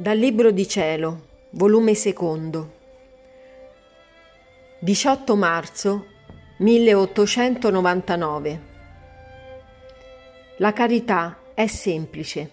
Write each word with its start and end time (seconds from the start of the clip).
Dal 0.00 0.16
Libro 0.16 0.52
di 0.52 0.68
Cielo, 0.68 1.22
volume 1.50 1.94
secondo, 1.94 2.74
18 4.78 5.34
marzo 5.34 6.06
1899. 6.58 8.60
La 10.58 10.72
carità 10.72 11.38
è 11.52 11.66
semplice. 11.66 12.50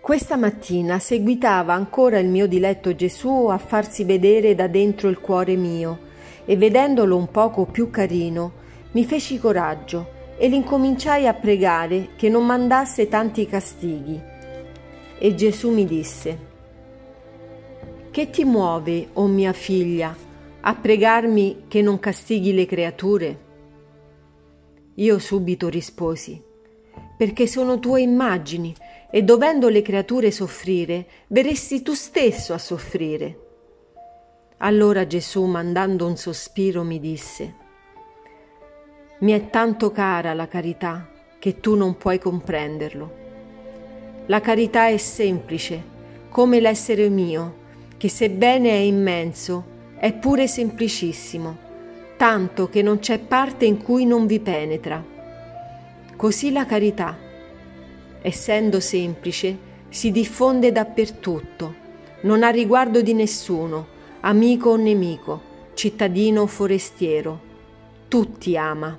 Questa 0.00 0.36
mattina 0.36 0.98
seguitava 0.98 1.72
ancora 1.72 2.18
il 2.18 2.26
mio 2.26 2.48
diletto 2.48 2.92
Gesù 2.96 3.46
a 3.46 3.58
farsi 3.58 4.02
vedere 4.02 4.56
da 4.56 4.66
dentro 4.66 5.08
il 5.08 5.20
cuore 5.20 5.54
mio 5.54 5.96
e 6.44 6.56
vedendolo 6.56 7.16
un 7.16 7.30
poco 7.30 7.66
più 7.66 7.88
carino 7.90 8.50
mi 8.90 9.04
feci 9.04 9.38
coraggio 9.38 10.34
e 10.36 10.48
l'incominciai 10.48 11.28
a 11.28 11.34
pregare 11.34 12.08
che 12.16 12.28
non 12.28 12.44
mandasse 12.44 13.06
tanti 13.06 13.46
castighi 13.46 14.29
e 15.22 15.34
Gesù 15.34 15.70
mi 15.70 15.84
disse, 15.84 16.38
Che 18.10 18.30
ti 18.30 18.42
muove, 18.42 19.08
o 19.12 19.24
oh 19.24 19.26
mia 19.26 19.52
figlia, 19.52 20.16
a 20.62 20.74
pregarmi 20.74 21.64
che 21.68 21.82
non 21.82 21.98
castighi 21.98 22.54
le 22.54 22.64
creature? 22.64 23.38
Io 24.94 25.18
subito 25.18 25.68
risposi, 25.68 26.42
perché 27.18 27.46
sono 27.46 27.78
tue 27.78 28.00
immagini 28.00 28.74
e 29.10 29.22
dovendo 29.22 29.68
le 29.68 29.82
creature 29.82 30.30
soffrire, 30.30 31.06
verresti 31.26 31.82
tu 31.82 31.92
stesso 31.92 32.54
a 32.54 32.58
soffrire. 32.58 33.38
Allora 34.58 35.06
Gesù, 35.06 35.44
mandando 35.44 36.06
un 36.06 36.16
sospiro, 36.16 36.82
mi 36.82 36.98
disse, 36.98 37.54
Mi 39.18 39.32
è 39.32 39.50
tanto 39.50 39.90
cara 39.90 40.32
la 40.32 40.48
carità 40.48 41.10
che 41.38 41.60
tu 41.60 41.74
non 41.74 41.98
puoi 41.98 42.18
comprenderlo. 42.18 43.28
La 44.30 44.40
carità 44.40 44.86
è 44.86 44.96
semplice, 44.96 45.82
come 46.28 46.60
l'essere 46.60 47.08
mio, 47.08 47.54
che 47.96 48.08
sebbene 48.08 48.70
è 48.70 48.74
immenso, 48.74 49.64
è 49.96 50.12
pure 50.12 50.46
semplicissimo, 50.46 51.56
tanto 52.16 52.68
che 52.68 52.80
non 52.80 53.00
c'è 53.00 53.18
parte 53.18 53.64
in 53.64 53.82
cui 53.82 54.06
non 54.06 54.26
vi 54.26 54.38
penetra. 54.38 55.04
Così 56.14 56.52
la 56.52 56.64
carità, 56.64 57.18
essendo 58.22 58.78
semplice, 58.78 59.58
si 59.88 60.12
diffonde 60.12 60.70
dappertutto, 60.70 61.74
non 62.20 62.44
ha 62.44 62.50
riguardo 62.50 63.02
di 63.02 63.14
nessuno, 63.14 63.84
amico 64.20 64.70
o 64.70 64.76
nemico, 64.76 65.40
cittadino 65.74 66.42
o 66.42 66.46
forestiero. 66.46 67.40
Tutti 68.06 68.56
ama. 68.56 68.96